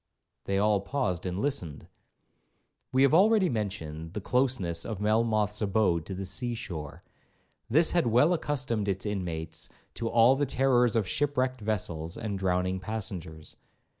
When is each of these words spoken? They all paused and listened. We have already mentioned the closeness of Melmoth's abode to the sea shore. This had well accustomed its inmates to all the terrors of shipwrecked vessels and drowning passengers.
They 0.45 0.57
all 0.57 0.81
paused 0.81 1.27
and 1.27 1.37
listened. 1.37 1.87
We 2.91 3.03
have 3.03 3.13
already 3.13 3.49
mentioned 3.49 4.13
the 4.13 4.19
closeness 4.19 4.83
of 4.83 4.99
Melmoth's 4.99 5.61
abode 5.61 6.07
to 6.07 6.15
the 6.15 6.25
sea 6.25 6.55
shore. 6.55 7.03
This 7.69 7.91
had 7.91 8.07
well 8.07 8.33
accustomed 8.33 8.89
its 8.89 9.05
inmates 9.05 9.69
to 9.93 10.09
all 10.09 10.35
the 10.35 10.47
terrors 10.47 10.95
of 10.95 11.07
shipwrecked 11.07 11.61
vessels 11.61 12.17
and 12.17 12.39
drowning 12.39 12.79
passengers. 12.79 13.57